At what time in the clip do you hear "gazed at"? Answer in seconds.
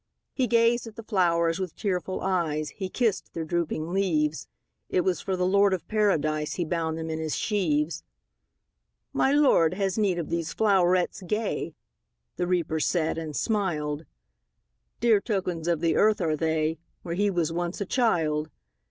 0.47-0.95